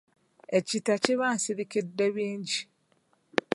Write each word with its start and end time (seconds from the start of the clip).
Ekita 0.57 0.93
kiba 1.03 1.27
nsirikiddebingi. 1.35 2.59